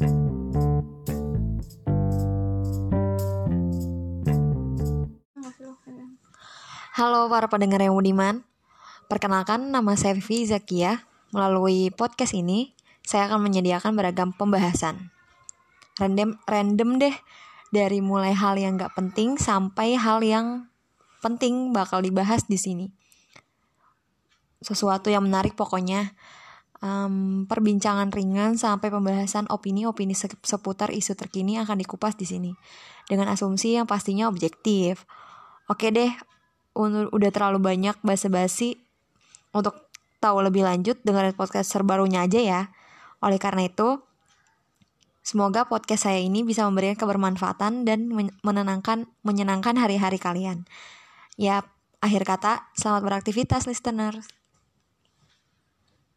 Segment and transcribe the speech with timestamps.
[0.00, 0.08] Halo
[7.28, 8.40] para pendengar yang budiman.
[9.12, 11.04] Perkenalkan nama saya Vivi Zakia.
[11.36, 12.72] Melalui podcast ini,
[13.04, 15.12] saya akan menyediakan beragam pembahasan.
[16.00, 17.12] Random random deh
[17.68, 20.72] dari mulai hal yang gak penting sampai hal yang
[21.20, 22.88] penting bakal dibahas di sini.
[24.64, 26.16] Sesuatu yang menarik pokoknya.
[26.80, 32.56] Um, perbincangan ringan sampai pembahasan opini-opini seputar isu terkini akan dikupas di sini
[33.04, 35.04] dengan asumsi yang pastinya objektif.
[35.68, 36.08] Oke deh,
[36.80, 38.80] udah terlalu banyak basa-basi
[39.52, 39.76] untuk
[40.24, 42.62] tahu lebih lanjut dengerin podcast terbarunya aja ya.
[43.20, 44.00] Oleh karena itu,
[45.20, 48.08] semoga podcast saya ini bisa memberikan kebermanfaatan dan
[48.40, 50.64] menenangkan menyenangkan hari-hari kalian.
[51.36, 51.60] Ya,
[52.00, 54.39] akhir kata, selamat beraktivitas listeners.